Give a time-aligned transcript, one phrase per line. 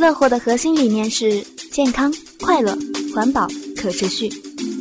[0.00, 2.76] 乐活的核心理念是健康、快乐、
[3.14, 3.46] 环保、
[3.76, 4.30] 可持续。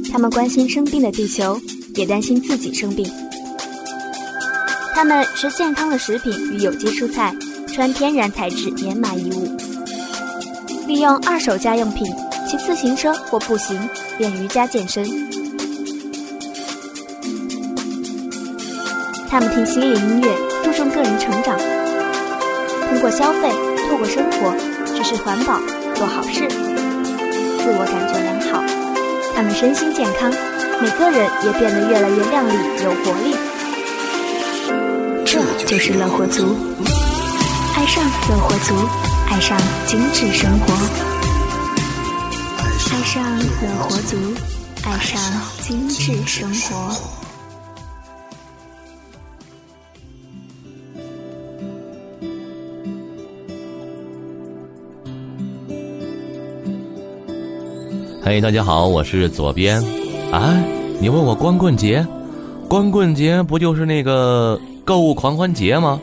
[0.09, 1.59] 他们关心生病的地球，
[1.95, 3.05] 也担心自己生病。
[4.93, 7.35] 他们吃健康的食品与有机蔬菜，
[7.67, 9.57] 穿天然材质棉麻衣物，
[10.87, 12.07] 利用二手家用品，
[12.49, 13.77] 骑自行车或步行，
[14.17, 15.05] 练瑜伽健身。
[19.29, 20.33] 他们听心灵音乐，
[20.63, 21.59] 注重个人成长，
[22.89, 23.51] 通过消费，
[23.89, 25.57] 透过生活，实施环保，
[25.95, 28.61] 做好事，自我感觉良好。
[29.33, 30.29] 他们身心健康，
[30.81, 32.53] 每个人也变得越来越靓丽
[32.83, 33.33] 有活力。
[35.25, 36.53] 这就是乐活族，
[37.77, 38.75] 爱上乐活族，
[39.29, 40.73] 爱上精致生活，
[42.91, 44.17] 爱上乐活族，
[44.83, 45.17] 爱上
[45.61, 47.18] 精致生活。
[58.31, 59.83] 嘿，大家好，我是左边。
[60.31, 60.63] 啊，
[61.01, 62.05] 你问我光棍节？
[62.67, 65.99] 光棍节不就是那个购物狂欢节吗？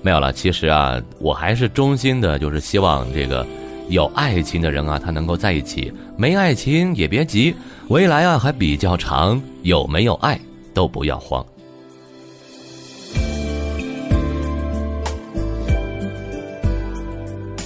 [0.00, 3.46] 没有了，其实啊，我还是衷心的，就是希望这个
[3.90, 7.54] 有爱情的人啊，他能够在一起；没爱情也别急，
[7.88, 10.40] 未来啊还比较长，有没有爱
[10.72, 11.44] 都不要慌。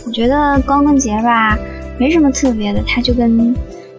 [0.04, 1.56] 我觉得光棍节吧。
[1.98, 3.54] 没什么特别的，他就跟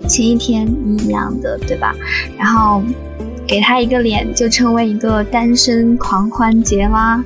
[0.08, 0.67] 前一天
[1.00, 1.95] 一样的，对吧？
[2.38, 2.81] 然后
[3.48, 7.23] 给他一个脸，就成为一个单身狂欢节吗？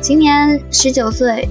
[0.00, 1.48] 今年十九岁，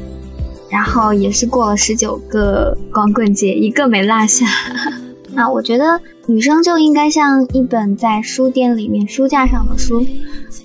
[0.69, 4.45] 然后也是过了十九个光棍节，一个没落下。
[5.35, 10.05] 啊，我觉得女生就应该像一本在书店里面书架上的书，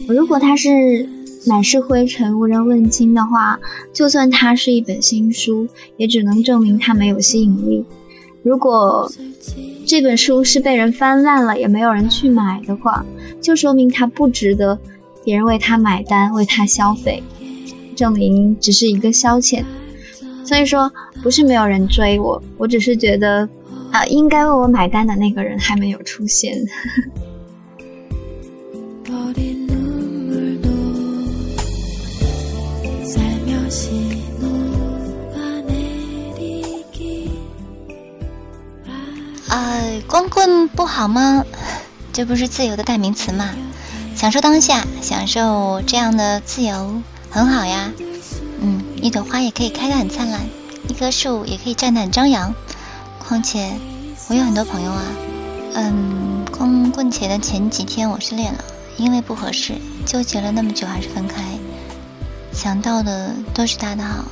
[0.08, 1.08] 如果她是
[1.47, 3.61] 满是灰尘、无人问津的话，
[3.92, 7.84] 就算它是一本新书，也只能证明它没有吸引力。
[8.42, 9.11] 如果
[9.86, 13.05] 这本书是被人翻烂了，也没有人去买的话，
[13.41, 14.79] 就说明它不值得
[15.24, 17.23] 别人为它买单、为它消费，
[17.95, 19.64] 证明只是一个消遣。
[20.45, 20.92] 所以说，
[21.23, 23.48] 不是没有人追我，我只是觉得，
[23.91, 26.55] 啊，应该为我买单的那个人还没有出现。
[39.48, 41.45] 呃，光棍不好吗？
[42.12, 43.51] 这不是自由的代名词吗？
[44.17, 47.92] 享受当下，享受这样的自由，很好呀。
[48.61, 50.41] 嗯，一朵花也可以开得很灿烂，
[50.89, 52.55] 一棵树也可以站得很张扬。
[53.18, 53.73] 况且，
[54.29, 55.02] 我有很多朋友啊。
[55.74, 58.64] 嗯，光棍节的前几天我失恋了，
[58.96, 59.74] 因为不合适，
[60.06, 61.42] 纠结了那么久还是分开。
[62.55, 64.25] 想到的都是他的好，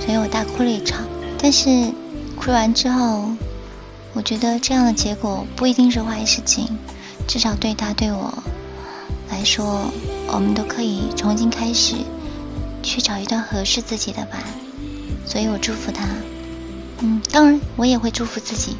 [0.00, 1.02] 所以我大哭了一场。
[1.36, 1.92] 但是，
[2.36, 3.30] 哭完之后。
[4.14, 6.68] 我觉得这样的结果不一定是坏事情，
[7.26, 8.30] 至少对他对我
[9.30, 9.90] 来说，
[10.28, 11.94] 我们都可以重新开始，
[12.82, 14.36] 去找一段合适自己的吧。
[15.24, 16.04] 所以我祝福他，
[16.98, 18.76] 嗯，当然我也会祝福自己，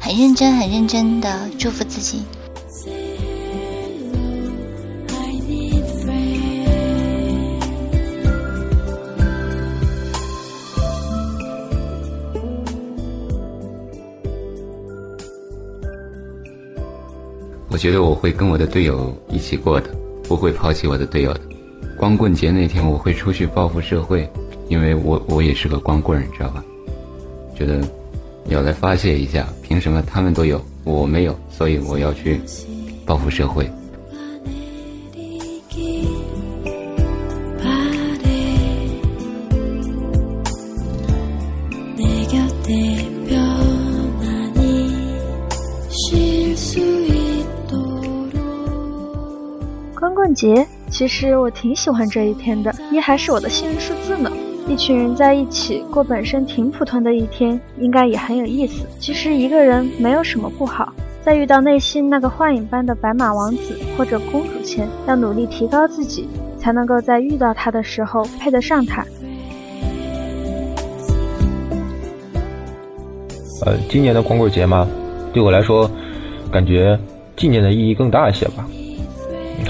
[0.00, 2.22] 很认真很认真的祝福自己。
[17.84, 19.90] 觉得我会跟我的队友一起过的，
[20.26, 21.40] 不会抛弃我的队友的。
[21.98, 24.26] 光棍节那天我会出去报复社会，
[24.70, 26.64] 因为我我也是个光棍，你知道吧？
[27.54, 27.82] 觉得
[28.46, 31.38] 要来发泄一下，凭什么他们都有我没有？
[31.50, 32.40] 所以我要去
[33.04, 33.70] 报复社会。
[50.34, 54.30] 节，其实我挺喜欢这一天的，一还是我的幸运数字呢。
[54.66, 58.86] 一群人在一起过本身挺普通的一天，应该也很有意思。
[58.98, 60.90] 其实一个人没有什么不好，
[61.22, 66.26] 在遇到内心那个幻影般的白马王子或者公主前，要努力提高自己，
[66.58, 69.04] 才能够在遇到他的时候配得上他。
[73.66, 74.88] 呃，今年的光棍节嘛，
[75.32, 75.90] 对我来说，
[76.50, 76.98] 感觉
[77.36, 78.66] 纪念的意义更大一些吧。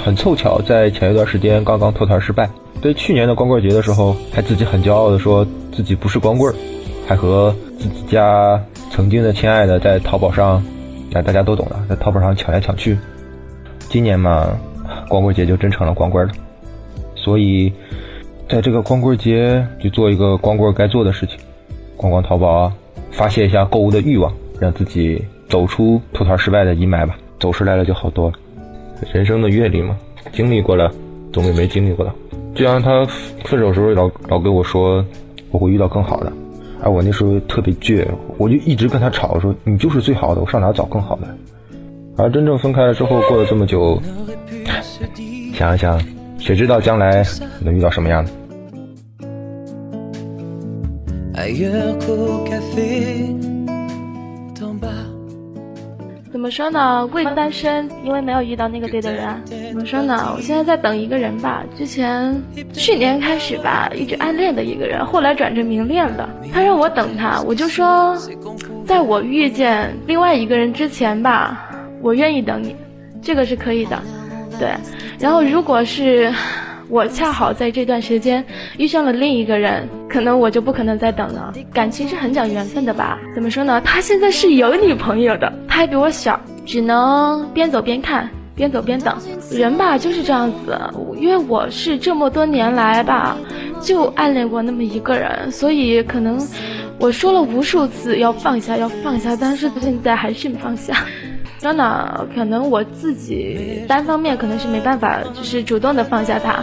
[0.05, 2.49] 很凑巧，在前一段时间刚刚脱团失败。
[2.81, 6.55] 对去年的光棍节的时候，还自己很骄傲的说自己不是光棍，
[7.07, 10.63] 还和自己家曾经的亲爱的在淘宝上，
[11.13, 12.99] 啊大家都懂的，在淘宝上抢来抢去。
[13.89, 14.49] 今年嘛，
[15.09, 16.33] 光棍节就真成了光棍了。
[17.15, 17.73] 所以，
[18.49, 21.39] 在这个光棍节就做一个光棍该做的事情。
[21.97, 22.73] 逛逛淘宝啊，
[23.11, 27.17] 发泄一下购物的欲望，让自己走出脱团失败的阴霾吧。
[27.41, 28.35] 走出来了就好多了。
[29.13, 29.97] 人生的阅历嘛，
[30.33, 30.93] 经历过了，
[31.33, 32.13] 总比没经历过的。
[32.55, 33.05] 就像他
[33.45, 35.05] 分手时候老老跟我说，
[35.51, 36.33] 我会遇到更好的。
[36.83, 38.07] 而我那时候特别倔，
[38.37, 41.27] 我就一直跟他吵，说你就是最好的，我上哪找更好的？
[42.17, 44.01] 而真正分开了之后，过了这么久，
[45.55, 46.01] 想一想，
[46.39, 47.25] 谁知道将来
[47.61, 48.31] 能遇到什么样的？
[56.45, 57.07] 怎么说呢？
[57.07, 59.25] 为单身，因为没有遇到那个对的人。
[59.47, 60.31] 怎么说呢？
[60.37, 61.65] 我现在在等一个人吧。
[61.75, 62.39] 之前
[62.75, 66.29] 去年开始吧，一直暗恋的一个人，后来转成明恋了。
[66.53, 68.15] 他让我等他，我就说，
[68.85, 71.67] 在我遇见另外一个人之前吧，
[72.03, 72.77] 我愿意等你，
[73.23, 73.99] 这个是可以的。
[74.61, 74.69] 对，
[75.19, 76.31] 然后如果是。
[76.91, 78.45] 我恰好在这段时间
[78.77, 81.53] 遇上了另一个人，可能我就不可能再等了。
[81.73, 83.19] 感情是很讲缘分的吧？
[83.35, 83.81] 怎么说呢？
[83.85, 89.19] 他现在是有女朋友的，他还比我小，只能边走边看，边走边等。
[89.51, 90.79] 人吧就是这样子，
[91.19, 93.37] 因为我是这么多年来吧，
[93.81, 96.41] 就暗恋过那么一个人，所以可能
[97.01, 100.95] 我说了无数次要放下，要放下，但是现在还是没放下。
[101.59, 106.63] 真的，可能我自己单方面可能是没办法，就是主动的放下他。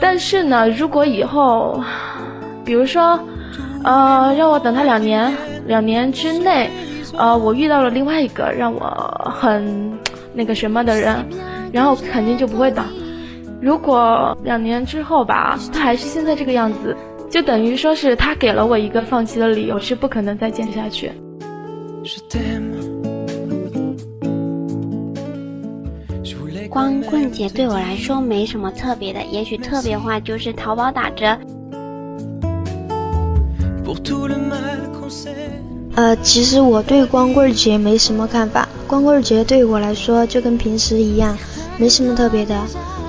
[0.00, 1.80] 但是呢，如果以后，
[2.66, 3.18] 比如说，
[3.84, 5.32] 呃，让我等他两年，
[5.66, 6.68] 两年之内，
[7.16, 9.96] 呃，我遇到了另外一个让我很
[10.34, 11.24] 那个什么的人，
[11.72, 12.84] 然后肯定就不会等。
[13.60, 16.94] 如果两年之后吧，他还是现在这个样子，
[17.30, 21.12] 就等于说是他给了我一个放弃的理由，是不可能再坚持下去。
[26.68, 31.38] 光棍节对我来说没什么特别的，也许特别话就是淘宝打折。
[35.94, 41.36] 呃，其实我对光棍节没什么看法，光棍节对我来说就跟平时一样，
[41.78, 42.54] 没什么特别的。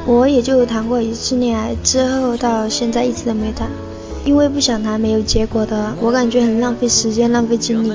[0.05, 3.69] 我也就谈过一次恋爱，之后到现在一直都没谈，
[4.23, 7.91] 因为不想谈没有结果的，我感觉很浪费时间，浪费精力。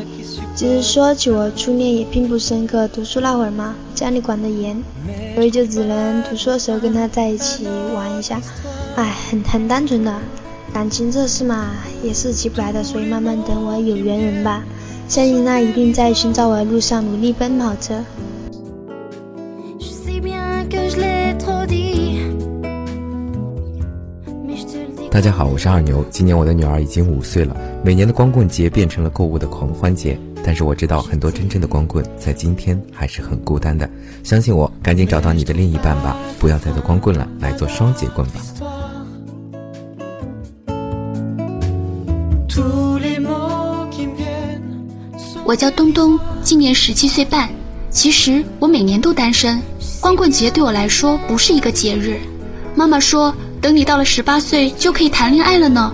[0.55, 4.77] 其实说起我初恋也并不深刻，读书那会儿嘛，家里管得严，
[5.35, 8.39] 所以就只能读书的时候跟他在一起玩一下。
[8.97, 10.15] 哎，很很单纯的，
[10.73, 11.73] 感情这事嘛，
[12.03, 14.65] 也是急不来的，所以慢慢等我有缘人吧。
[15.07, 18.03] 相信他一定在寻找我的路上努力奔跑着。
[25.11, 27.55] 大家好，我是二牛，今年我的女儿已经五岁了，
[27.85, 30.19] 每年的光棍节变成了购物的狂欢节。
[30.45, 33.89] 但是我知道很多真正的光棍在今天还是很孤单的，
[34.25, 38.72] 相信我，赶紧找到你的另一半吧，不要再做光棍了，来做双节棍吧。
[45.45, 47.49] 我叫东东，今年十七岁半。
[47.91, 49.61] 其实我每年都单身，
[50.01, 52.21] 光棍节对我来说不是一个节日。
[52.75, 55.93] 妈妈说，等你到了十八岁就可以谈恋爱了呢。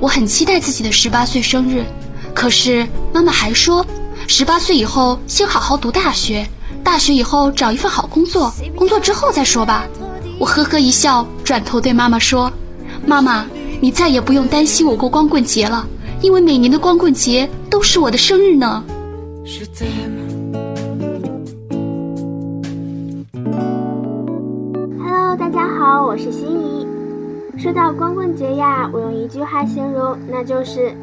[0.00, 1.84] 我很期待自己的十八岁生日。
[2.34, 3.84] 可是妈妈还说，
[4.26, 6.46] 十八岁以后先好好读大学，
[6.82, 9.84] 大学以后找一份好工作，工作之后再说吧。
[10.38, 12.50] 我呵呵一笑，转头对妈妈说
[13.06, 13.44] ：“妈妈，
[13.80, 15.86] 你再也不用担心我过光棍节了，
[16.24, 18.82] 因为每年的光棍节都是我的生日呢。”
[25.04, 26.86] Hello，大家好，我是心怡。
[27.58, 30.94] 说到光棍节呀，我用一句话形容，那就是。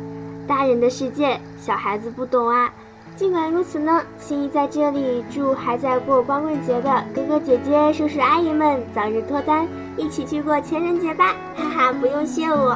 [0.48, 2.74] 大人的世界，小孩子不懂啊。
[3.15, 9.67] 尽管如此呢，心怡在这里祝还在过光棍节的哥哥姐姐、叔叔阿姨们早日脱单，
[9.98, 11.36] 一起去过情人节吧！
[11.55, 12.75] 哈哈，不用谢我。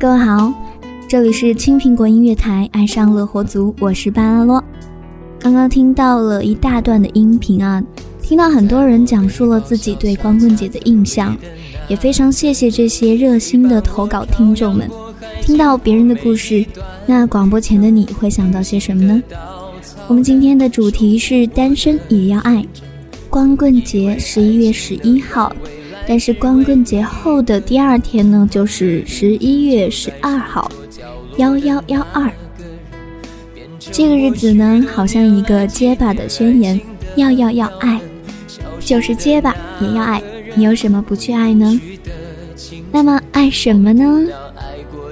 [0.00, 0.50] 各位好，
[1.06, 4.64] 这里是青苹果音乐台，爱上乐活族，我是巴拉洛。
[5.38, 7.84] 刚刚听到了一大段的音频啊，
[8.22, 11.36] 听到很多人讲述了自己对光棍节的印象，
[11.86, 14.90] 也非常谢谢这些热心的投稿听众们。
[15.42, 16.64] 听到别人的故事，
[17.04, 19.22] 那广播前的你会想到些什么呢？
[20.08, 22.64] 我们今天的主题是单身也要爱。
[23.28, 25.54] 光棍节十一月十一号，
[26.10, 30.68] 但是光棍节后的第二天呢，就是十一月十二号，
[31.36, 32.28] 幺幺幺二。
[33.78, 36.80] 这个日子呢，好像一个结巴的宣言，
[37.14, 38.00] 要要要爱，
[38.80, 40.20] 就是结巴也要爱。
[40.56, 41.80] 你有什么不去爱呢？
[42.90, 44.26] 那么爱什么呢？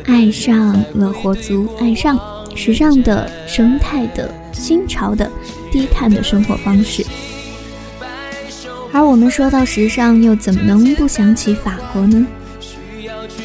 [0.04, 2.18] 爱上了活族，爱上
[2.56, 5.30] 时尚的、生态的、新潮的、
[5.70, 7.06] 低碳的生活方式。
[8.92, 12.26] 而我们说到时尚，又怎么能不想起法国呢？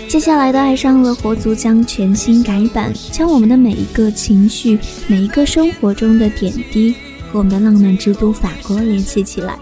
[0.08, 6.94] 接下来的《爱上了活族》将全新改版，将我们的每一个情绪、每一个生活中的点滴
[7.32, 9.58] 和我们的浪漫之都法国联系起来，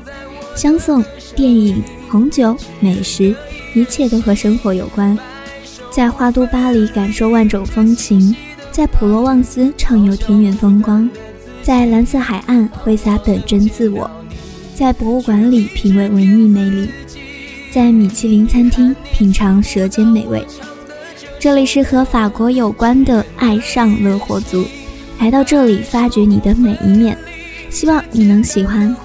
[0.55, 1.03] 相送
[1.35, 3.33] 电影、红酒、美食，
[3.73, 5.17] 一切都和生活有关。
[5.89, 8.35] 在花都巴黎感受万种风情，
[8.71, 11.09] 在普罗旺斯畅游田园风光，
[11.63, 14.09] 在蓝色海岸挥洒本真自我。
[14.81, 16.89] 在博物馆里品味文艺魅力，
[17.71, 20.43] 在米其林餐厅品尝舌尖美味。
[21.39, 24.65] 这里是和法国有关的爱上乐活族，
[25.19, 27.15] 来到这里发掘你的每一面，
[27.69, 28.95] 希望你能喜欢。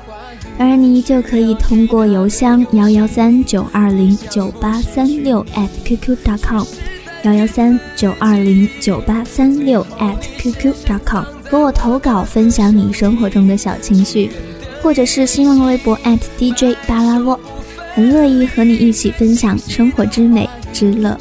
[0.57, 5.45] 当然，你依旧可以通过邮箱幺幺三九二零九八三六
[5.85, 6.65] @qq.com，
[7.25, 9.87] 幺幺三九二零九八三六
[10.41, 14.31] @qq.com 和我投稿，分享你生活中的小情绪。
[14.83, 15.99] 或者是新浪微博
[16.39, 17.39] @DJ 巴拉沃，
[17.95, 21.17] 很乐意和你一起分享生活之美之乐。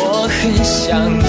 [0.00, 1.24] 我很想你，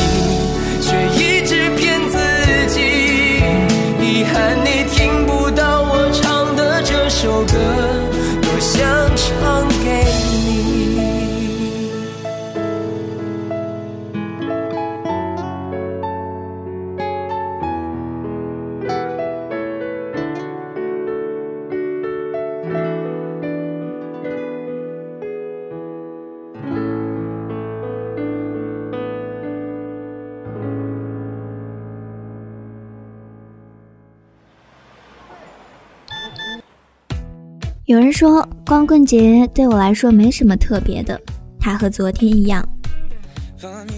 [37.90, 41.20] 有人说光棍节对我来说没什么特别的，
[41.60, 42.64] 它和昨天一样。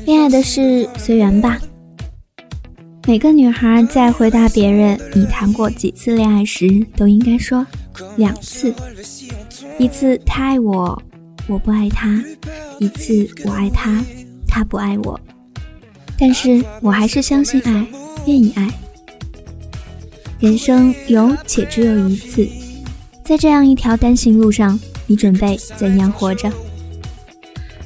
[0.06, 1.60] 恋爱的事随缘吧。
[3.06, 7.68] 每个女孩在回答别人你谈过几次恋爱时，都应该说
[8.16, 8.74] 两次。
[9.78, 11.04] 一次他爱我，
[11.50, 12.24] 我不爱他；
[12.80, 14.02] 一次我爱他，
[14.48, 15.20] 他不爱我。
[16.18, 17.86] 但是我还是相信爱，
[18.26, 18.70] 愿意爱。
[20.40, 22.48] 人生有且只有一次。
[23.32, 26.52] 在这样一条单行路上，你准备怎样活着？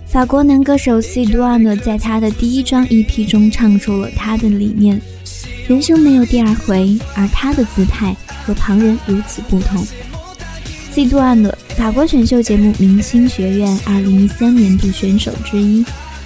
[0.07, 4.99] 法国男歌手 C d o a n 在他的第一张 EP 中唱出了他的理念：
[5.67, 9.85] 人生没有第二回，而他的姿态和旁人如此不同。
[10.91, 15.85] C d o a n 法国选秀节目明星学院2013年度选手之一，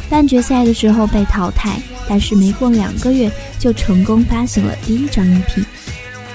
[0.09, 5.65] 半决赛的时候被淘汰，但是没过两个月就成功发行了第一张 EP。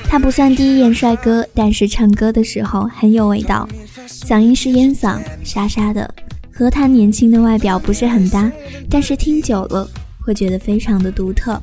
[0.08, 3.68] 他不算第一眼帅哥，但是唱歌的时候很有味道，
[4.08, 6.08] 嗓音是烟嗓，沙沙的，
[6.52, 8.50] 和他年轻的外表不是很搭，
[8.88, 9.88] 但是听久了
[10.20, 11.60] 会觉得非常的独特。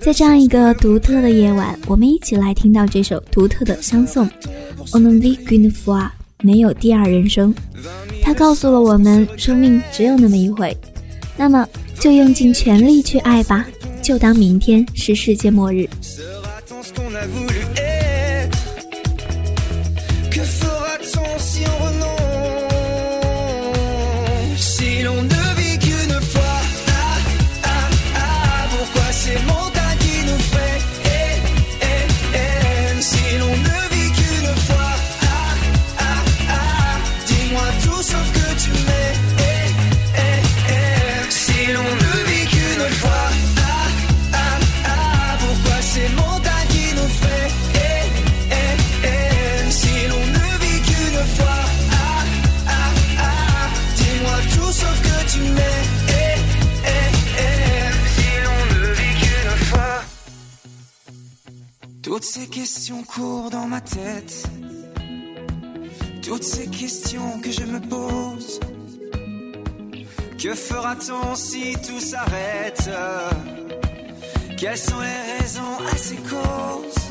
[0.00, 4.26] 在这样一个独特的夜晚，我们一起来听到这首独特的相送。
[4.92, 6.10] On ne vit qu'une fois，
[6.42, 7.54] 没有第二人生。
[8.22, 10.76] 他告诉了我们，生命只有那么一回，
[11.36, 11.66] 那么
[11.98, 13.66] 就用尽全力去爱吧，
[14.02, 15.88] 就当明天是世界末日。
[62.34, 64.42] Ces questions courent dans ma tête.
[66.20, 68.58] Toutes ces questions que je me pose.
[70.36, 72.90] Que fera-t-on si tout s'arrête?
[74.58, 77.03] Quelles sont les raisons à ces causes?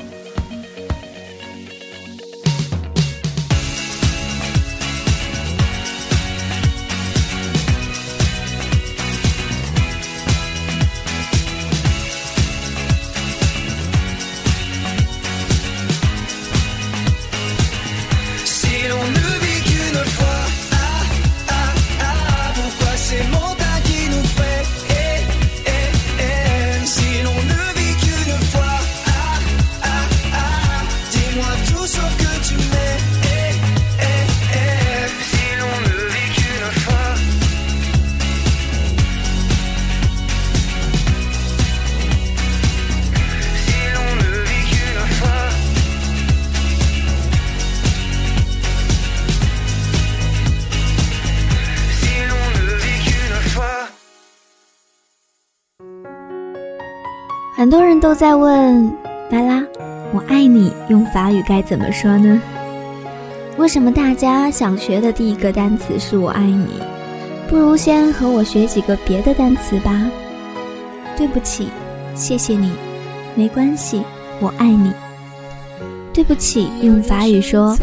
[58.14, 58.86] 都在问
[59.32, 59.66] 拉拉，
[60.14, 62.40] 我爱你用法语该怎么说呢？
[63.58, 66.68] 为什么大家想学的第一个单词是我爱你？
[67.50, 70.00] 不如先和我学几个别的单词吧。
[71.18, 71.70] 对不起，
[72.14, 72.72] 谢谢你，
[73.34, 74.04] 没关系，
[74.40, 74.94] 我爱你。
[76.14, 77.76] 对不起，用法语说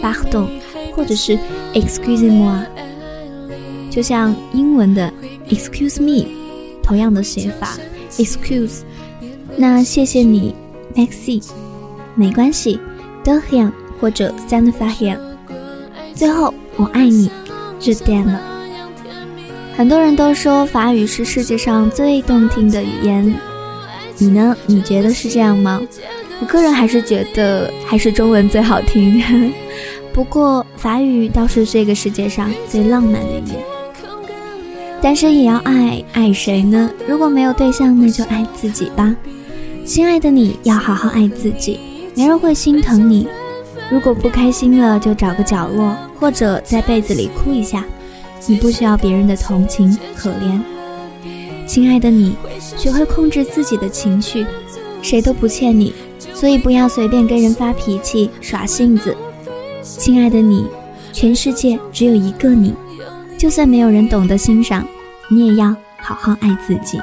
[0.00, 0.46] pardon，
[0.94, 1.36] 或者是
[1.74, 2.64] excuse me，
[3.90, 5.12] 就像英文的
[5.48, 6.28] excuse me，
[6.84, 7.76] 同样的写法
[8.12, 8.82] excuse。
[9.56, 10.54] 那谢谢你
[10.94, 11.42] ，Maxi，
[12.14, 12.80] 没关系
[13.24, 15.18] ，De rien 或者 Stand for him。
[16.14, 17.30] 最后，我爱你，
[17.78, 18.40] 就点了。
[19.76, 23.34] 很多人都说法语是世界上最动听的语言，
[24.18, 24.56] 你呢？
[24.66, 25.80] 你觉得是这样吗？
[26.40, 29.22] 我个人还是觉得还是中文最好听。
[30.12, 33.56] 不过法语倒是这个世界上最浪漫的语言。
[35.00, 36.90] 单身也要爱，爱谁呢？
[37.08, 39.14] 如果没有对象，那就爱自己吧。
[39.84, 41.78] 亲爱的，你要好好爱自己，
[42.14, 43.26] 没人会心疼你。
[43.90, 47.84] 如果不开心了，就找个角落，或者在被子里哭一下。
[48.46, 50.60] 你不需要别人的同情可怜。
[51.66, 52.36] 亲爱的，你
[52.76, 54.46] 学会控制自己的情绪，
[55.02, 55.92] 谁都不欠你，
[56.32, 59.16] 所以不要随便跟人发脾气、耍性子。
[59.82, 60.64] 亲爱的你，
[61.12, 62.72] 全世界只有一个你，
[63.36, 64.86] 就算没有人懂得欣赏，
[65.28, 66.98] 你也要好好爱自己。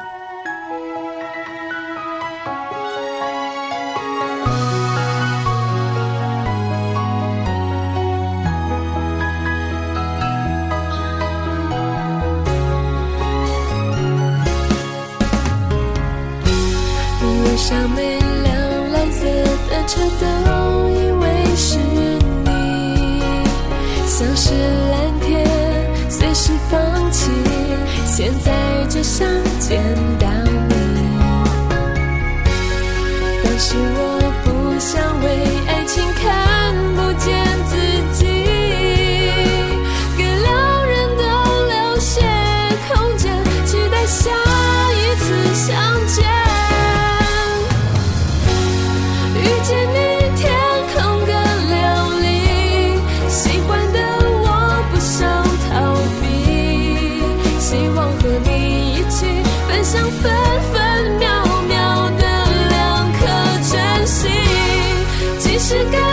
[65.69, 66.08] 是该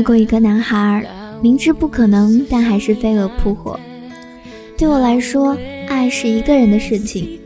[0.00, 1.06] 爱过一个男孩，
[1.42, 3.78] 明知不可能，但还是飞蛾扑火。
[4.78, 5.54] 对我来说，
[5.88, 7.38] 爱是一个人的事情，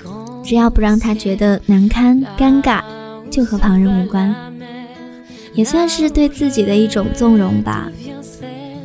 [0.45, 2.81] 只要不让他觉得难堪、尴尬，
[3.29, 4.33] 就和旁人无关。
[5.53, 7.90] 也算是对自己的一种纵容吧。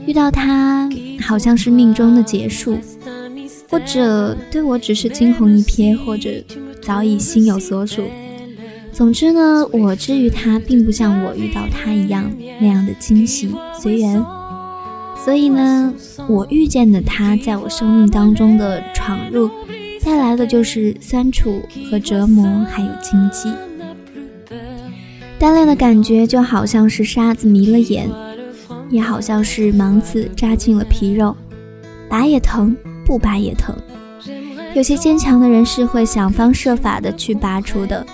[0.08, 0.90] 遇到他，
[1.22, 2.76] 好像是命中的结束，
[3.70, 6.32] 或者对我只是惊鸿一瞥，或者
[6.82, 8.02] 早已心有所属。
[9.00, 14.22] 总之呢，我之于他，并不像我遇到他一样那样的惊喜随缘。
[15.24, 15.94] 所以呢，
[16.28, 19.50] 我遇见的他，在我生命当中的闯入，
[20.04, 23.50] 带来的就是酸楚和折磨，还有荆棘。
[25.40, 28.10] 单恋的感觉就好像是沙子迷了眼，
[28.90, 31.34] 也好像是芒刺扎进了皮肉，
[32.10, 33.74] 拔也疼，不拔也疼。
[34.74, 38.06] 有些坚强的人是会想方设法的去拔出的。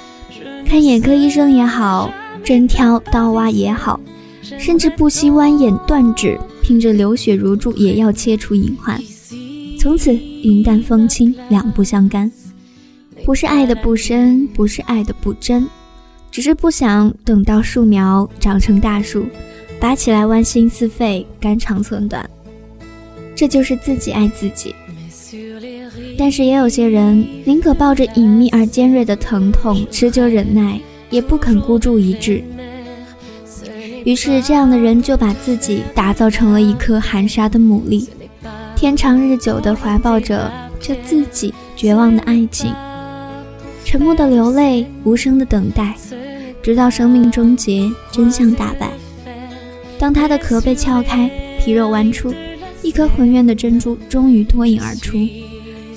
[0.66, 2.12] 看眼科医生也好，
[2.44, 4.00] 针挑刀挖也好，
[4.42, 9.00] 甚至不惜剜眼断指，拼着流血如注也要切除隐患。
[9.80, 12.30] 从此云淡风轻，两不相干。
[13.24, 15.68] 不是爱的不深，不是爱的不真，
[16.32, 19.26] 只是不想等到树苗长成大树，
[19.80, 22.28] 拔起来剜心似肺，肝肠寸断。
[23.36, 24.74] 这就是自己爱自己。
[26.18, 32.44] 但是也有些人宁可抱着隐秘而尖锐的疼痛持久忍耐，也不肯孤注一掷。
[34.06, 38.08] 于是这样的人就把自己打造成了一颗含沙的牡蛎，
[38.76, 42.72] 天长日久地怀抱着这自己绝望的爱情，
[43.84, 45.96] 沉默的流泪，无声的等待，
[46.62, 48.92] 直到生命终结，真相大白。
[49.98, 52.34] 当他的壳被撬开，皮肉剜出，
[52.84, 55.18] 一颗浑圆的珍珠终于脱颖而出。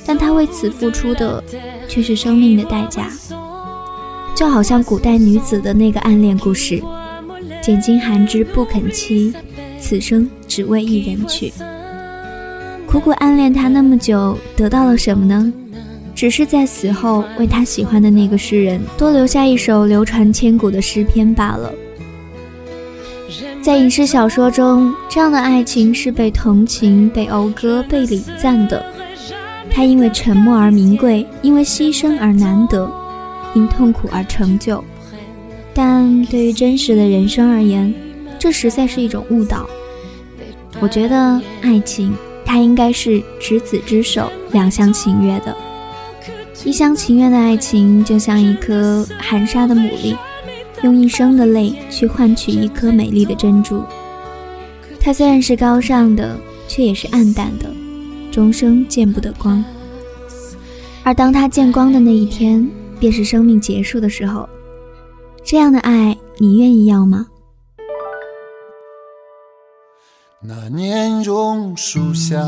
[0.08, 1.44] 但他为此付出的
[1.86, 3.12] 却是生命的代价，
[4.34, 6.82] 就好像古代女子的那个暗恋故事：
[7.62, 9.34] 拣尽寒枝不肯栖，
[9.78, 11.52] 此生只为一人去。
[12.86, 15.52] 苦苦暗恋他那么久，得到了什么呢？
[16.14, 21.70] 只是在死后为他喜欢的那个诗人多留下一首流传千古的诗篇罢了。
[23.60, 28.82] 在影视小说中，这样的爱情是被同情、被讴歌、被礼赞的。
[29.78, 32.90] 他因为沉默而名贵，因为牺牲而难得，
[33.54, 34.82] 因痛苦而成就。
[35.72, 37.94] 但对于真实的人生而言，
[38.40, 39.70] 这实在是一种误导。
[40.80, 42.12] 我觉得爱情，
[42.44, 45.56] 它应该是执子之手，两厢情愿的。
[46.64, 50.16] 一厢情愿的爱情，就像一颗含沙的牡蛎，
[50.82, 53.84] 用一生的泪去换取一颗美丽的珍珠。
[54.98, 56.36] 它虽然是高尚的，
[56.66, 57.70] 却也是暗淡的。
[58.38, 59.64] 终生见不得光，
[61.02, 62.64] 而当他见光的那一天，
[63.00, 64.48] 便是生命结束的时候。
[65.44, 67.26] 这样的爱，你愿意要吗？
[70.40, 72.38] 那年榕树下，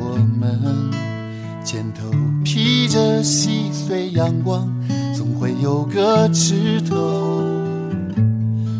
[0.00, 0.58] 我们
[1.62, 2.10] 肩头
[2.44, 4.68] 披着细碎阳光，
[5.16, 7.40] 总会有个枝头，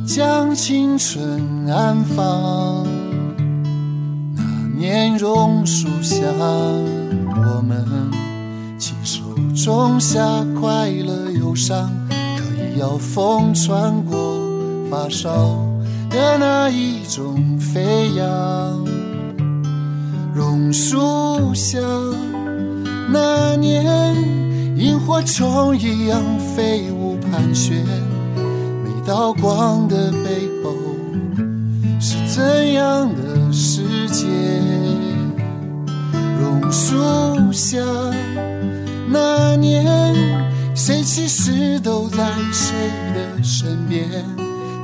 [0.04, 2.99] 将青春安放。
[4.80, 7.84] 年榕树下，我们
[8.78, 9.20] 亲手
[9.54, 10.18] 种下
[10.58, 14.16] 快乐忧伤，可以要风穿过
[14.90, 15.30] 发梢
[16.08, 18.24] 的那一种飞扬。
[20.34, 21.78] 榕树下，
[23.12, 24.16] 那年
[24.78, 26.22] 萤火虫一样
[26.56, 27.84] 飞舞盘旋，
[28.82, 30.70] 每道光的背后
[32.02, 34.26] 是怎样的世界？
[36.40, 37.78] 榕树下，
[39.06, 39.84] 那年，
[40.74, 42.74] 谁其实都在谁
[43.14, 44.08] 的身边？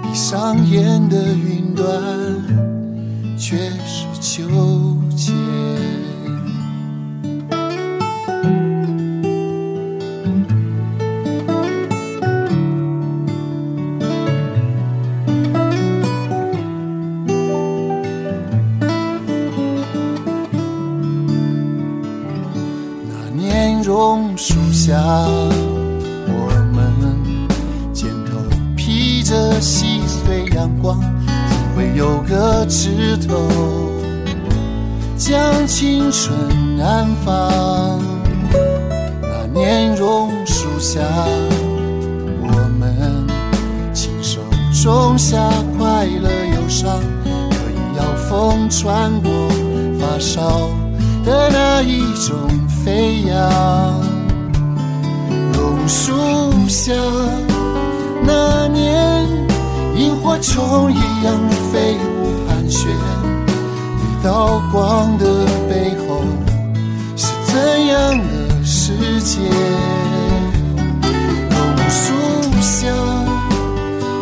[0.03, 1.87] 闭上眼的云端，
[3.39, 4.47] 却是秋
[5.17, 5.35] 千。
[24.49, 24.97] 树下，
[26.29, 26.39] 我
[26.73, 26.79] 们
[27.93, 28.31] 肩头
[28.77, 33.51] 披着细碎阳光，总会有个枝头
[35.17, 36.39] 将青春
[36.81, 38.01] 安放。
[39.21, 41.01] 那年榕树下，
[42.41, 42.47] 我
[42.79, 43.27] 们
[43.93, 44.39] 亲手
[44.73, 45.37] 种下
[45.77, 49.33] 快乐忧伤，可以要风穿过
[49.99, 50.71] 发梢
[51.25, 54.16] 的那一种飞扬。
[55.89, 56.13] 树
[56.69, 56.93] 下，
[58.25, 59.25] 那年
[59.97, 61.35] 萤火虫一样
[61.73, 65.25] 飞舞盘旋，一道光的
[65.69, 66.25] 背后
[67.17, 69.41] 是怎样的世界？
[71.51, 71.57] 榕
[71.89, 72.13] 树
[72.61, 72.89] 下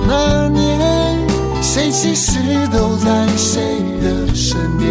[0.07, 1.19] 那年，
[1.63, 3.63] 谁其实都在谁
[4.03, 4.91] 的身边？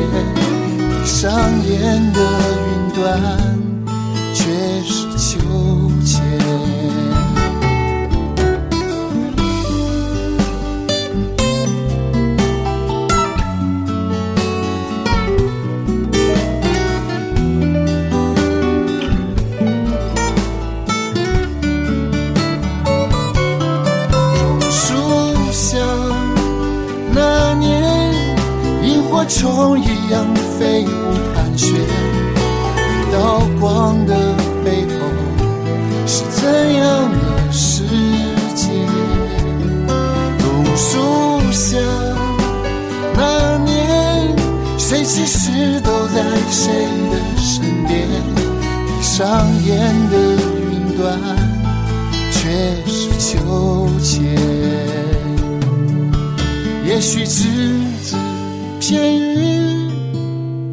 [0.78, 1.32] 闭上
[1.68, 2.20] 眼的
[2.68, 3.22] 云端，
[4.34, 4.44] 却
[4.84, 5.40] 是秋。
[6.06, 6.20] 切
[24.70, 24.94] 树
[25.52, 25.80] 像
[27.14, 27.82] 那年
[28.84, 34.36] 萤火虫一样飞舞盘旋一道光的
[34.66, 34.86] 北
[36.44, 37.86] 怎样的世
[38.54, 38.68] 界？
[40.40, 40.44] 榕
[40.76, 41.00] 树
[41.54, 41.78] 下
[43.16, 44.36] 那年，
[44.78, 46.70] 谁其实都在谁
[47.10, 48.10] 的身边？
[48.86, 49.80] 闭上眼
[50.10, 51.18] 的云端，
[52.30, 54.36] 却是秋千。
[56.86, 57.48] 也许只
[58.04, 58.18] 字。
[58.82, 59.90] 片语，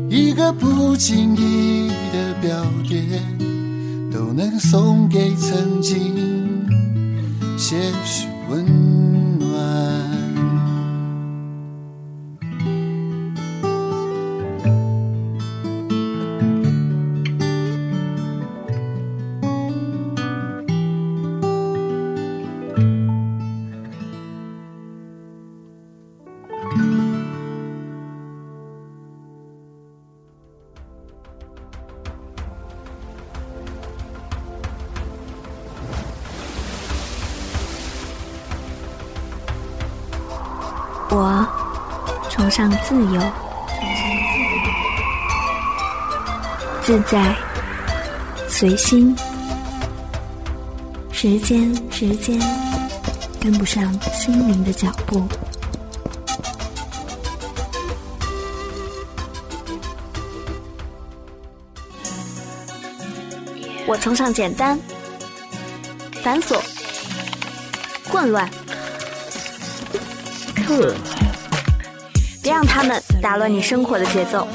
[0.08, 3.22] 一个不经意的表点，
[4.20, 6.68] 都能送给曾经
[7.56, 8.29] 些许
[42.60, 43.32] 崇尚自由、
[46.82, 47.34] 自在、
[48.50, 49.16] 随心。
[51.10, 52.38] 时间，时间
[53.40, 55.26] 跟不上心灵的脚步。
[63.86, 64.78] 我崇尚简单、
[66.22, 66.60] 繁琐、
[68.10, 68.46] 混乱。
[70.54, 70.76] 别
[72.62, 74.46] 让他们打乱你生活的节奏。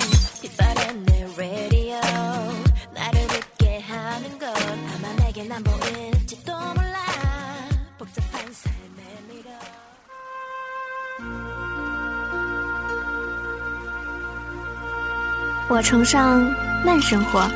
[15.68, 16.44] 我崇尚
[16.86, 17.50] 慢生活，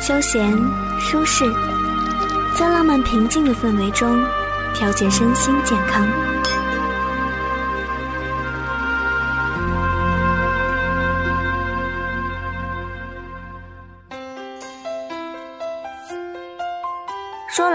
[0.00, 0.56] 休闲
[1.00, 1.52] 舒适，
[2.56, 4.24] 在浪漫平静的氛围中。
[4.72, 6.29] 调节身心健康。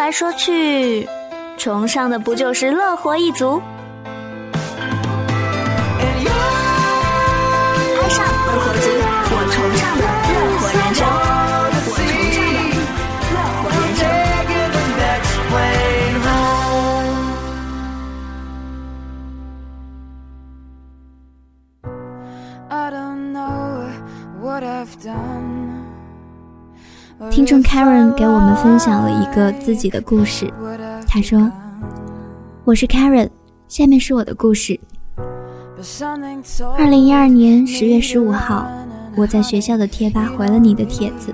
[0.05, 1.09] 来说去，
[1.57, 3.59] 崇尚的不就是乐活一族？
[27.45, 30.51] 听众 Karen 给我们分享了一个自己的故事。
[31.07, 31.47] 他说
[32.65, 33.29] ：“我是 Karen，
[33.67, 34.79] 下面是我的故事。
[36.75, 38.67] 二零一二年十月十五号，
[39.15, 41.31] 我在学校的贴吧回了你的帖子，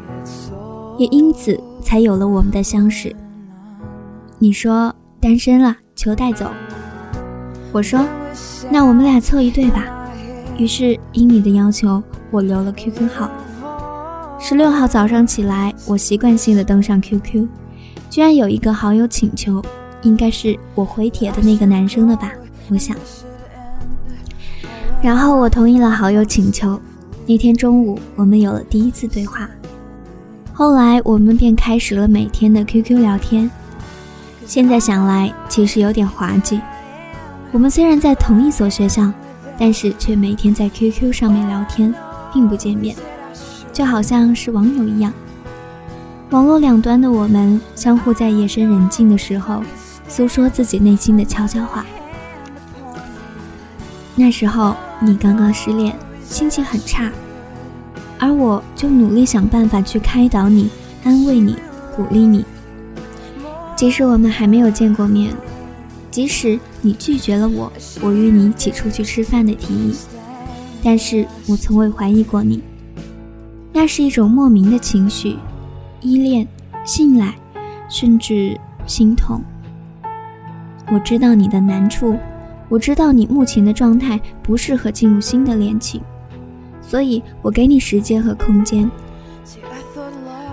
[0.98, 3.16] 也因此才有了我们的相识。
[4.38, 6.52] 你说单身了，求带走。
[7.72, 8.02] 我说，
[8.70, 9.86] 那我们俩凑一对吧。
[10.58, 13.32] 于是应你的要求，我留了 QQ 号。”
[14.44, 17.48] 十六号早上起来，我习惯性的登上 QQ，
[18.10, 19.64] 居然有一个好友请求，
[20.02, 22.32] 应该是我回帖的那个男生的吧，
[22.70, 22.98] 我想。
[25.00, 26.78] 然后我同意了好友请求，
[27.28, 29.48] 那天中午我们有了第一次对话，
[30.52, 33.50] 后来我们便开始了每天的 QQ 聊天。
[34.48, 36.60] 现在想来，其实有点滑稽。
[37.52, 39.14] 我们虽然在同一所学校，
[39.58, 41.94] 但是却每天在 QQ 上面聊天，
[42.34, 42.96] 并不见面。
[43.74, 45.14] 就好像是网友一样，
[46.30, 49.64] 网络两端的我们相互在夜深人静的时候，
[50.08, 51.86] 诉说自己内心的悄悄话。
[54.16, 57.10] 那时候你刚刚失恋，心情很差，
[58.20, 60.70] 而我就努力想办法去开导你、
[61.04, 61.56] 安慰你、
[61.96, 62.46] 鼓励你。
[63.76, 65.34] 即使我们还没有见过面，
[66.12, 69.96] 即使你拒绝了我，我与你一起出去吃饭的提议，
[70.84, 72.62] 但是我从未怀疑过你。
[73.74, 75.38] 那是一种莫名的情绪，
[76.02, 76.48] 依恋、
[76.84, 77.34] 信赖，
[77.90, 79.42] 甚至心痛。
[80.92, 82.18] 我知道你的难处，
[82.68, 86.02] 我知道你目前的状态不适合进入新的恋情，
[86.82, 88.90] 所以我给你时间和空间。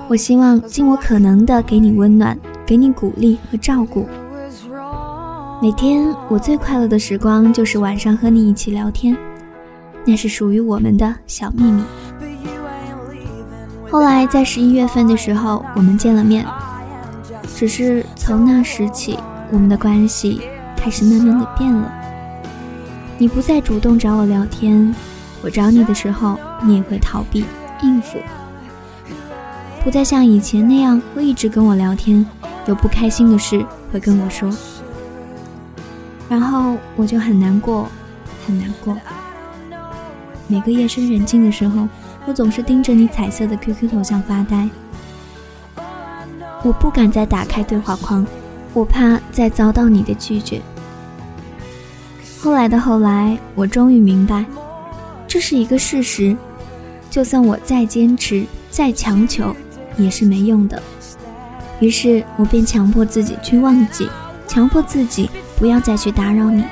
[0.09, 4.07] 我希望尽我可能的给你温暖，给你鼓励和照顾。
[5.61, 9.17] 每天我最快乐的时光就是晚上和你一起聊天，
[10.05, 11.83] 那是属于我们的小秘密。
[13.91, 16.45] 后来在十一月份的时候，我们见了面，
[17.57, 19.19] 只是从那时起，
[19.51, 20.43] 我们的关系
[20.77, 21.91] 开始慢慢的变了。
[23.17, 24.95] 你不再主动找我聊天，
[25.43, 27.45] 我找你的时候，你也会逃避
[27.83, 28.19] 应付，
[29.83, 32.25] 不再像以前那样会一直跟我聊天，
[32.67, 34.55] 有不开心的事会跟我说。
[36.29, 37.89] 然后我就很难过，
[38.47, 38.95] 很难过。
[40.47, 41.89] 每个夜深人静的时候，
[42.29, 44.69] 我总是盯着你彩色的 QQ 头像发呆。
[46.63, 48.27] 我不敢再打开对话框，
[48.75, 50.61] 我怕再遭到你的拒绝。
[52.39, 54.45] 后来的后来，我终于明白，
[55.27, 56.37] 这是一个事实。
[57.09, 59.57] 就算我再坚持、再强求，
[59.97, 60.83] 也是没用的。
[61.81, 64.07] 于是我便强迫自己去忘记，
[64.47, 65.31] 强迫自己。
[65.57, 66.63] 不要再去打扰你。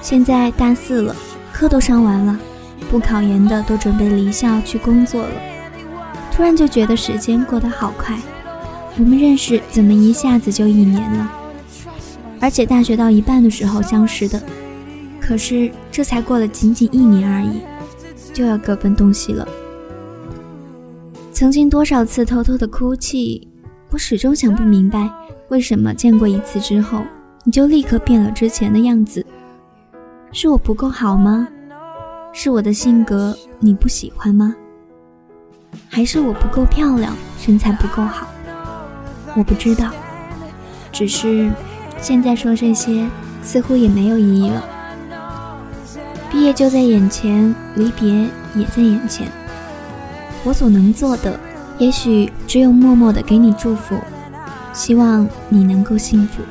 [0.00, 1.14] 现在大四了，
[1.52, 2.36] 课都上完了，
[2.92, 5.30] 不考研的都准备离校去工作了。
[6.30, 8.18] 突然就觉得时间过得好快，
[8.98, 11.32] 我们认识怎么一下子就一年了？
[12.38, 14.42] 而且大学到一半的时候相识的，
[15.18, 17.62] 可是这才过了仅仅一年而已，
[18.34, 19.48] 就要各奔东西了。
[21.32, 23.48] 曾经多少次偷偷的哭泣，
[23.90, 25.10] 我始终想不明白，
[25.48, 27.02] 为什么见过一次之后。
[27.44, 29.26] 你就立刻变了之前的样子，
[30.30, 31.48] 是我不够好吗？
[32.34, 34.54] 是我的性格你不喜欢吗？
[35.88, 38.26] 还是我不够漂亮，身材不够好？
[39.36, 39.90] 我不知道，
[40.90, 41.50] 只是
[42.00, 43.06] 现在说这些
[43.42, 44.64] 似乎也没有意义了。
[46.30, 49.30] 毕业就在眼前，离别也在眼前。
[50.42, 51.38] 我所能做的，
[51.78, 53.94] 也许只有默默的给你祝福，
[54.72, 56.42] 希望你能够幸福。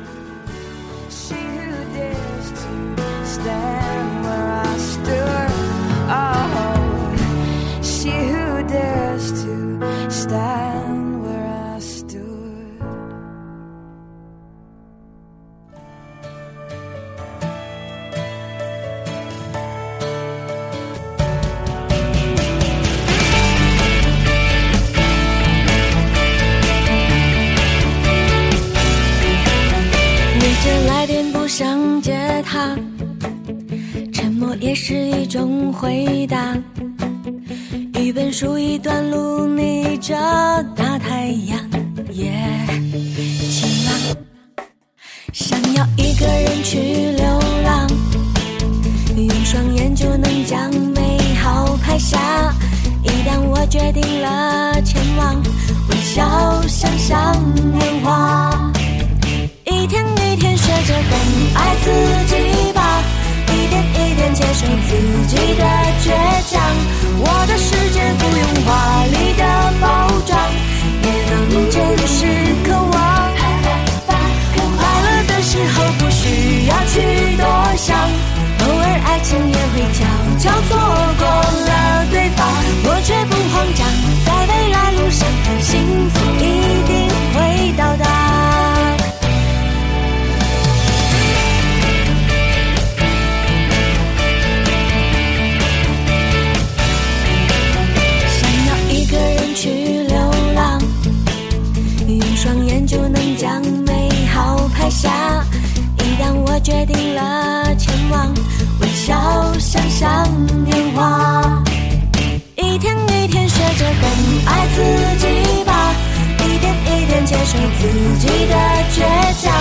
[117.52, 117.82] 守自
[118.18, 118.54] 己的
[118.94, 118.96] 倔
[119.42, 119.52] 强。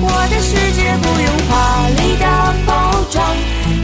[0.00, 1.52] 我的世界不用华
[1.90, 2.24] 丽的
[2.64, 2.72] 包
[3.10, 3.20] 装，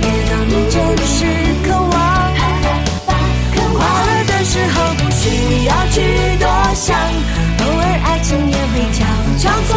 [0.00, 0.32] 也能
[0.70, 0.74] 真
[1.06, 1.16] 实
[1.62, 1.92] 渴望。
[3.76, 5.24] 快乐的时候不需
[5.66, 6.00] 要去
[6.38, 8.98] 多想，偶尔爱情也会悄
[9.36, 9.70] 悄错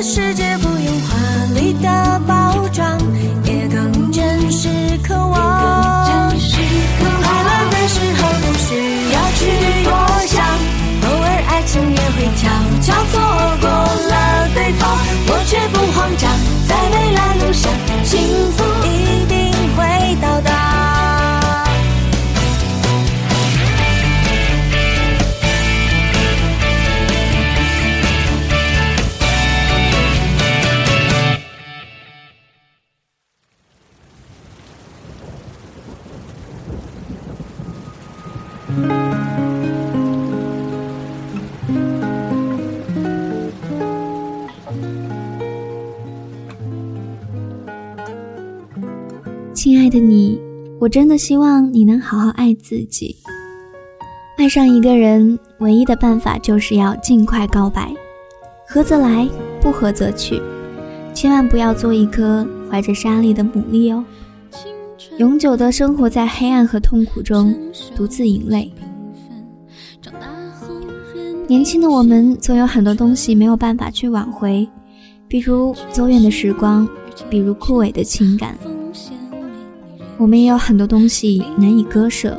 [0.00, 1.14] 的，世界不用华
[1.54, 2.98] 丽的包装，
[3.44, 4.68] 也更真实
[5.02, 6.30] 渴望。
[7.22, 8.68] 快乐的时候不需
[9.12, 9.40] 要去
[9.84, 9.90] 多
[10.26, 10.42] 想，
[11.02, 12.48] 偶尔爱情也会悄
[12.80, 13.20] 悄错
[13.60, 14.82] 过了对方，
[15.28, 16.30] 我却不慌张，
[49.62, 50.40] 亲爱的你，
[50.78, 53.14] 我真的希望你能好好爱自己。
[54.38, 57.94] 爱上一个人，唯一的办法就是要尽快告白，
[58.66, 59.28] 合则来，
[59.60, 60.40] 不合则去，
[61.12, 64.02] 千万不要做一颗怀着沙粒的牡蛎哦，
[65.18, 67.54] 永久的生活在黑暗和痛苦中，
[67.94, 68.72] 独自饮泪。
[71.46, 74.66] 年轻的我们总有很多东西没有办法去挽回，
[75.28, 76.88] 比如走远的时光，
[77.28, 78.56] 比如枯萎的情感。
[80.20, 82.38] 我们也有很多东西难以割舍，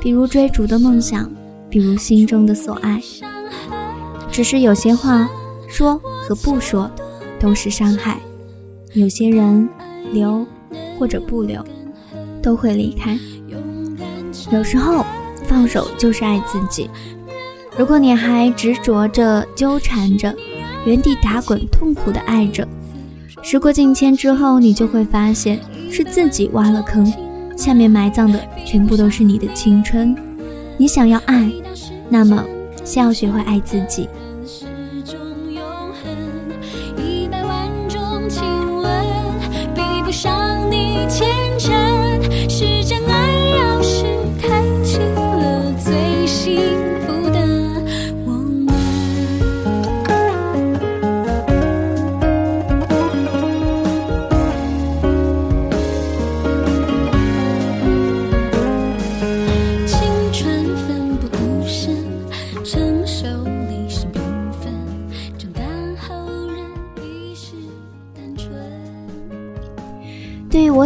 [0.00, 1.28] 比如追逐的梦想，
[1.68, 3.02] 比如心中的所爱。
[4.30, 5.28] 只是有些话
[5.66, 6.88] 说和不说
[7.40, 8.20] 都是伤害，
[8.94, 9.68] 有些人
[10.12, 10.46] 留
[10.96, 11.60] 或者不留
[12.40, 13.18] 都会离开。
[14.52, 15.04] 有时候
[15.42, 16.88] 放手就是爱自己。
[17.76, 20.32] 如果你还执着着纠缠着，
[20.84, 22.66] 原地打滚，痛苦的爱着，
[23.48, 25.60] 时过境迁之后，你就会发现。
[25.88, 27.06] 是自己挖了坑，
[27.56, 30.16] 下面埋葬的全部都是你的青春。
[30.76, 31.48] 你想要爱，
[32.08, 32.44] 那么
[32.84, 34.08] 先要学会爱自己。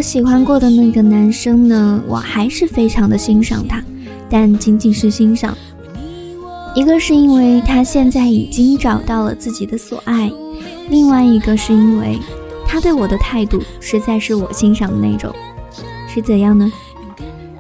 [0.01, 3.84] 我喜欢过的那个男生呢，我还是非常的欣赏他，
[4.30, 5.55] 但仅仅是欣赏。
[6.74, 10.32] 一个是因为他现在已经找到了自己的所爱，
[10.88, 12.18] 另外一个是因为
[12.66, 15.30] 他对我的态度实在是我欣赏的那种。
[16.09, 16.72] 是怎样呢？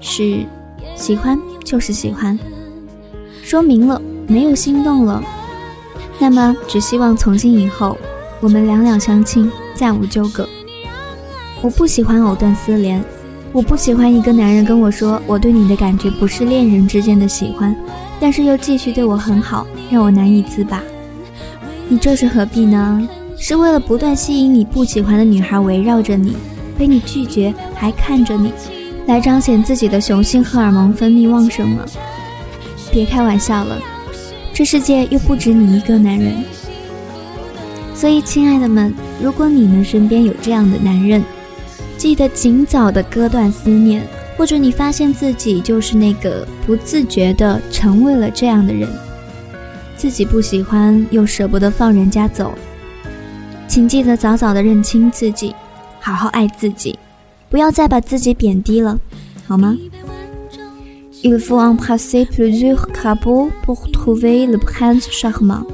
[0.00, 0.46] 是
[0.96, 2.38] 喜欢就是喜欢，
[3.42, 5.22] 说明了没有心动了，
[6.18, 7.98] 那么只希望从今以后
[8.40, 10.48] 我们两两相亲，再无纠葛。
[11.62, 13.02] 我不喜欢藕断丝连，
[13.52, 17.76] 我不喜欢一个男人跟我说我对你的感觉不是恋人之间的喜欢，
[18.18, 20.82] 但是又继续对我很好，让我难以自拔。
[21.88, 23.08] 你这是何必呢？
[23.36, 26.36] 是为了不断吸引你不喜欢的女孩围绕着你，
[26.78, 28.52] 被你拒绝还看着你，
[29.06, 31.84] 来彰显自己的雄性荷尔蒙分泌旺盛吗？
[32.90, 33.78] 别开玩笑了，
[34.52, 36.42] 这世界又不止你一个男人。
[37.94, 41.22] 所以，亲爱的们，如果你们身边有这样的男人，
[42.00, 44.02] 记得尽早的割断思念，
[44.34, 48.88] 或者你发现自己就是那个不自觉的成为了这样的人，
[49.98, 52.54] 自己不喜欢又舍不得放人家走，
[53.68, 55.54] 请记得早早的认清自己，
[56.00, 56.98] 好好爱自己，
[57.50, 58.98] 不要再把自己贬低了，
[59.46, 59.76] 好吗
[61.22, 65.66] ？Il faut embrasser plusieurs crapauds pour trouver le prince charmant。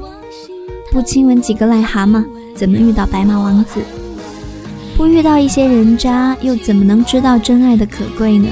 [0.91, 3.79] 不亲吻几个癞蛤蟆，怎么遇到白马王子？
[4.97, 8.49] 不遇到一些人渣，又怎么能知道真爱的可贵呢？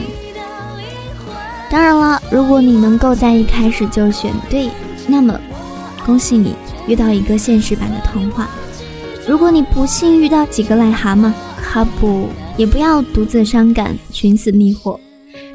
[1.72, 4.70] 当然了，如果你能够在一开始就选对，
[5.08, 5.38] 那么
[6.06, 6.56] 恭喜你
[6.88, 8.48] 遇到一个现实版的童话。
[9.28, 15.00] 如果你不幸遇到几个癞蛤蟆，可不也不要独自伤感，寻死觅活，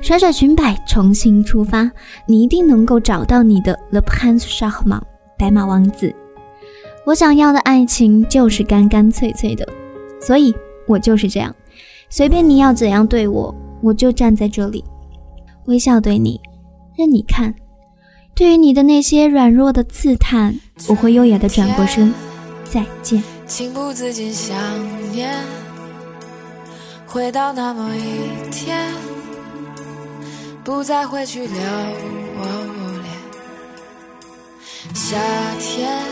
[0.02, 1.88] 甩甩裙摆，重新出发，
[2.26, 5.02] 你一定能够找到你的 The Prince Charmant
[5.38, 6.12] 白马王子。
[7.06, 9.66] 我想要的爱情就是干干脆脆的，
[10.20, 10.52] 所以
[10.90, 11.54] 我就是这样，
[12.08, 14.84] 随便你要怎样对我，我就站在这里，
[15.66, 16.40] 微笑对你，
[16.98, 17.54] 任你看。
[18.34, 22.12] 对于你的那些软弱的刺探，我会优雅的转过身，
[22.64, 23.22] 再见。
[23.46, 24.56] 情不自禁想
[25.12, 25.30] 念，
[27.06, 28.92] 回到那么一天，
[30.64, 31.60] 不再会去留恋。
[34.94, 35.16] 夏
[35.60, 36.02] 天，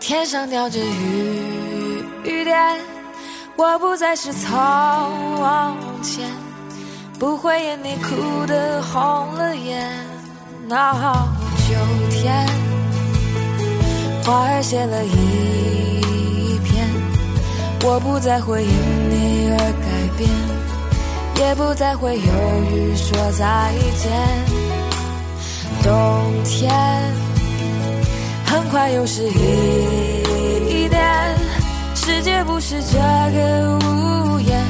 [0.00, 2.56] 天上掉着雨雨点，
[3.56, 4.52] 我不再是从
[6.02, 6.30] 前，
[7.18, 9.90] 不会因你哭得红了眼。
[10.68, 10.92] 那
[11.56, 11.74] 秋
[12.10, 12.46] 天，
[14.24, 16.86] 花儿谢了一片，
[17.82, 19.88] 我不再会因你而改
[20.18, 20.28] 变，
[21.38, 22.32] 也不再会犹
[22.72, 24.12] 豫说再见。
[25.82, 26.74] 冬天
[28.44, 31.35] 很快又是一年，
[32.06, 32.98] 世界不是这
[33.34, 34.64] 个屋檐，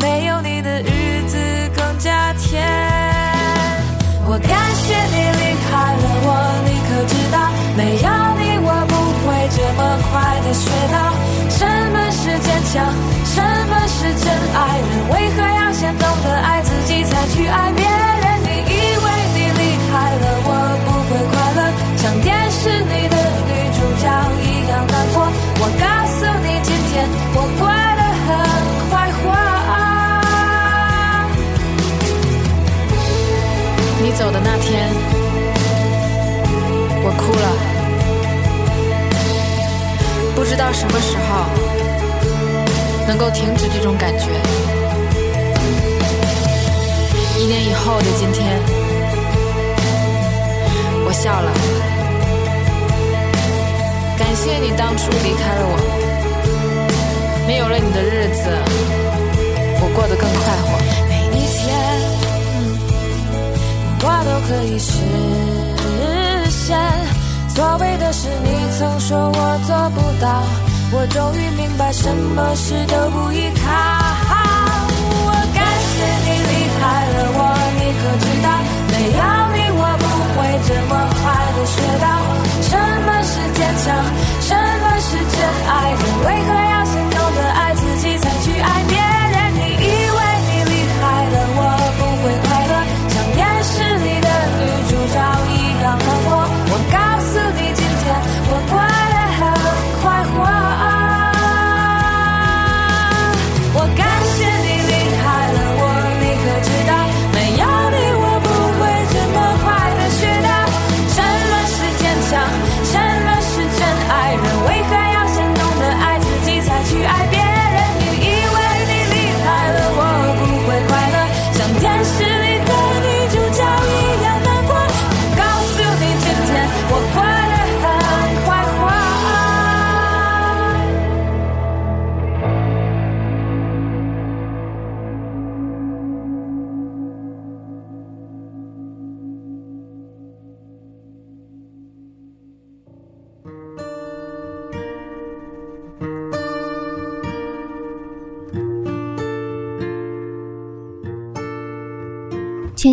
[0.00, 1.36] 没有你的日子
[1.76, 2.66] 更加甜。
[4.26, 4.48] 我感
[4.80, 6.26] 谢你离开了我，
[6.64, 7.36] 你可知道，
[7.76, 8.08] 没有
[8.40, 8.96] 你我不
[9.28, 10.96] 会这么快的学到
[11.50, 12.96] 什么是坚强，
[13.26, 18.17] 什么是真爱人，为何要先懂得爱自己才去爱别人？
[34.18, 34.90] 走的那天，
[37.04, 37.46] 我哭了，
[40.34, 41.46] 不知道什么时候
[43.06, 44.24] 能够停止这种感觉。
[47.38, 48.58] 一年以后的今天。
[51.06, 51.52] 我笑了，
[54.18, 55.78] 感谢你当初离开了我，
[57.46, 58.50] 没有了你的日子，
[59.80, 60.76] 我过得更快活。
[61.08, 61.70] 每一天，
[64.00, 64.92] 我都可以实
[66.50, 66.76] 现。
[67.48, 70.42] 所谓的事，你曾说我做不到，
[70.92, 73.64] 我终于明白，什么事都不依靠。
[75.26, 75.58] 我感
[75.90, 76.80] 谢你离开
[77.14, 77.40] 了我，
[77.78, 78.46] 你可知道，
[78.92, 79.20] 没有
[79.54, 80.38] 你我不会。
[80.68, 80.92] 这么
[81.22, 81.24] 快
[81.56, 82.06] 的学到
[82.62, 82.70] 什
[83.06, 83.86] 么是坚强，
[84.42, 86.00] 什么是真爱人？
[86.24, 87.17] 为何要先懂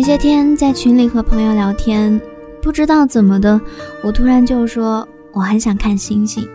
[0.06, 2.20] 些天在群里和朋友聊天，
[2.62, 3.60] 不知道怎么的，
[4.04, 6.46] 我突然就说我很想看星星。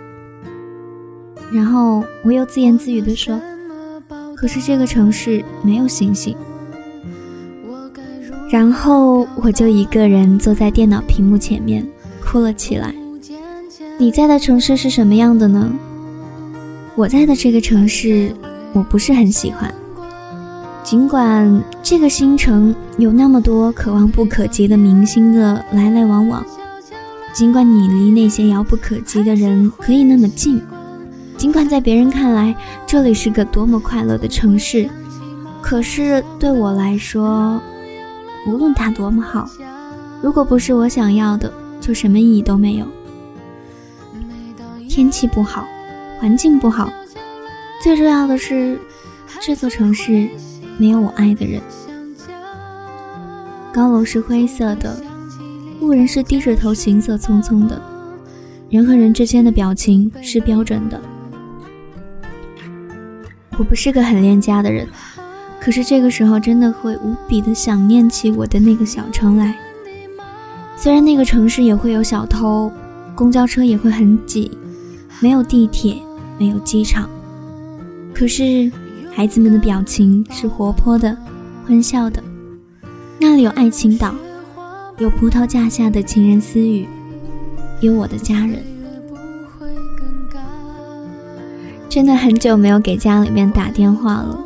[1.51, 3.37] 然后我又自言自语的说
[4.37, 6.33] ：“可是这个城市没有星星。”
[8.49, 11.85] 然后我就一个人坐在电脑屏幕前面
[12.23, 12.95] 哭了起来。
[13.97, 15.69] 你在的城市是什么样的呢？
[16.95, 18.33] 我在的这个城市，
[18.71, 19.69] 我不是很喜欢。
[20.83, 26.43] 尽管这个星城有那么多可望不可及的明星的来来往往，
[27.33, 30.61] 尽管你离那些遥不可及的人可以那么近，
[31.37, 32.53] 尽管在别人看来
[32.85, 34.89] 这里是个多么快乐的城市，
[35.61, 37.61] 可是对我来说，
[38.47, 39.49] 无论它多么好，
[40.21, 42.85] 如果不是我想要的，就什么意义都没有。
[44.89, 45.65] 天气不好，
[46.19, 46.91] 环境不好，
[47.81, 48.77] 最重要的是
[49.41, 50.27] 这座城市。
[50.77, 51.61] 没有我爱的人。
[53.73, 55.01] 高楼是灰色的，
[55.79, 57.81] 路人是低着头行色匆匆的，
[58.69, 60.99] 人和人之间的表情是标准的。
[63.57, 64.87] 我不是个很恋家的人，
[65.59, 69.57] 可是这个时候真的会无比的想念起我的那个小城来。
[70.75, 72.71] 虽然那个城市也会有小偷，
[73.15, 74.51] 公交车也会很挤，
[75.21, 76.01] 没有地铁，
[76.37, 77.09] 没有机场，
[78.13, 78.71] 可是。
[79.13, 81.15] 孩子们的表情是活泼的、
[81.67, 82.23] 欢笑的。
[83.19, 84.15] 那里有爱情岛，
[84.97, 86.87] 有葡萄架下的情人私语，
[87.81, 88.63] 有我的家人。
[91.89, 94.39] 真的很久没有给家里面打电话了。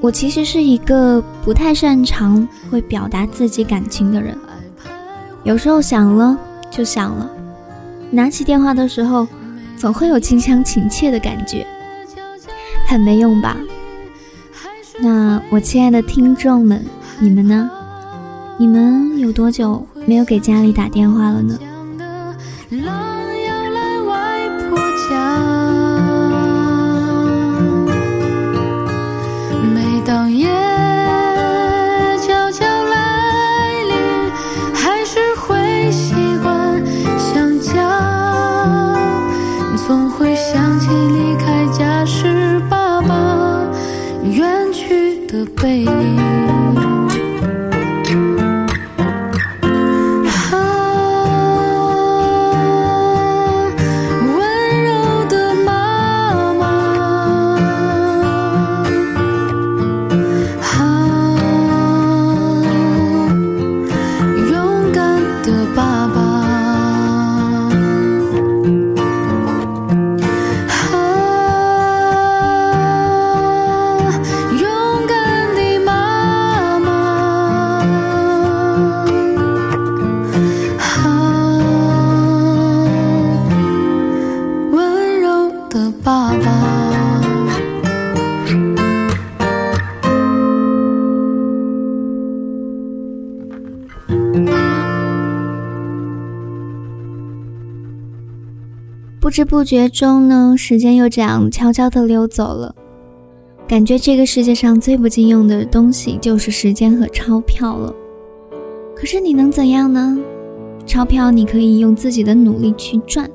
[0.00, 4.38] 我其实是一个不太擅长会表达自己感情的人，
[5.42, 6.38] 有时候想了
[6.70, 7.28] 就想了，
[8.10, 9.26] 拿起电话的时候
[9.76, 11.66] 总会有近乡情怯的感觉，
[12.94, 13.56] 很没用吧？
[15.00, 16.86] 那我亲爱的听众们，
[17.18, 17.68] 你们呢？
[18.56, 21.58] 你们有多久没有给家里打电话了呢？
[99.34, 102.72] 不知不觉中呢，时间又这样悄悄地溜走了。
[103.66, 107.92] 感觉这个世界上最不经用的东西就是时间和钞票了。
[108.94, 110.16] 可是你能怎样呢？
[110.86, 113.28] 钞票你可以用自己的努力去赚，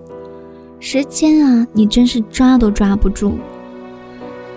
[0.79, 3.33] 时间啊，你真是抓都抓不住。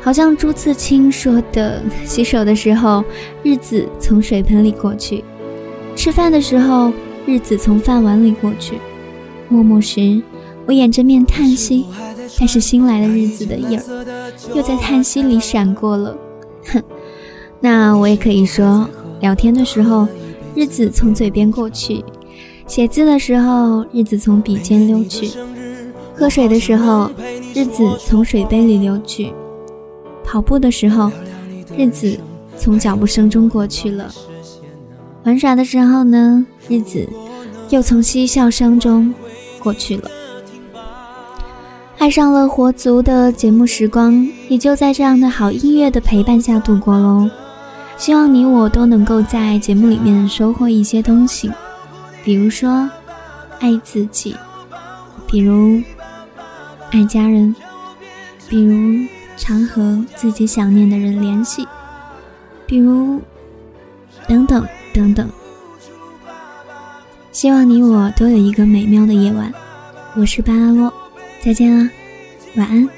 [0.00, 3.02] 好像朱自清说的：“洗手的时候，
[3.42, 5.24] 日子从水盆里过去；
[5.96, 6.92] 吃饭的时候，
[7.26, 8.76] 日子从饭碗里过去；
[9.48, 10.22] 默默时。”
[10.66, 11.86] 我掩着面叹息，
[12.38, 16.16] 但是新来的日子的影儿又在叹息里闪过了。
[16.66, 16.82] 哼，
[17.60, 18.88] 那我也可以说，
[19.20, 20.06] 聊天的时候，
[20.54, 22.02] 日子从嘴边过去；
[22.66, 25.36] 写字的时候，日子从笔尖溜去；
[26.14, 27.10] 喝水的时候，
[27.54, 29.32] 日子从水杯里流去；
[30.24, 31.10] 跑步的时候，
[31.76, 32.16] 日子
[32.56, 34.06] 从脚步声中过去了；
[35.24, 37.08] 玩耍的时候呢，日子
[37.70, 39.12] 又从嬉笑声中
[39.58, 40.08] 过去了。
[42.02, 47.30] 爱上了活足的节目时光，也就在这样的好音乐的陪伴下度过喽。
[47.96, 51.48] 希望你我都能够在节目里面收获一些东西，
[52.24, 52.90] 比如说
[53.60, 54.34] 爱自己，
[55.28, 55.80] 比如
[56.90, 57.54] 爱家人，
[58.48, 61.64] 比如常和自己想念的人联系，
[62.66, 63.20] 比如
[64.26, 65.30] 等等等等。
[67.30, 69.54] 希望你我都有一个美妙的夜晚。
[70.16, 70.92] 我是巴拉洛。
[71.44, 71.90] 再见了，
[72.54, 72.88] 晚安，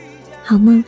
[0.42, 0.84] 好梦。